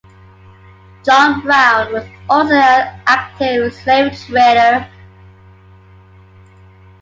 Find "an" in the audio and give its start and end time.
2.55-2.99